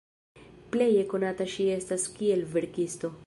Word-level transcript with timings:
Pleje 0.75 1.03
konata 1.11 1.47
ŝi 1.57 1.69
estas 1.75 2.09
kiel 2.17 2.47
verkisto. 2.57 3.15